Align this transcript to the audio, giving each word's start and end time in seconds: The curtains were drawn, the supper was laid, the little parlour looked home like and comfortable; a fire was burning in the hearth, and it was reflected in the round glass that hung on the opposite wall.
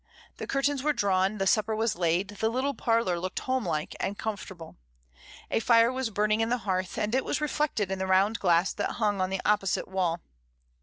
The 0.37 0.47
curtains 0.47 0.81
were 0.81 0.93
drawn, 0.93 1.37
the 1.37 1.45
supper 1.45 1.75
was 1.75 1.95
laid, 1.95 2.29
the 2.29 2.49
little 2.49 2.73
parlour 2.73 3.19
looked 3.19 3.41
home 3.41 3.63
like 3.67 3.95
and 3.99 4.17
comfortable; 4.17 4.77
a 5.51 5.59
fire 5.59 5.91
was 5.93 6.09
burning 6.09 6.41
in 6.41 6.49
the 6.49 6.57
hearth, 6.65 6.97
and 6.97 7.13
it 7.13 7.23
was 7.23 7.39
reflected 7.39 7.91
in 7.91 7.99
the 7.99 8.07
round 8.07 8.39
glass 8.39 8.73
that 8.73 8.93
hung 8.93 9.21
on 9.21 9.29
the 9.29 9.41
opposite 9.45 9.87
wall. 9.87 10.19